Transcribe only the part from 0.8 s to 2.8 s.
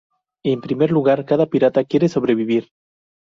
lugar, cada pirata quiere sobrevivir.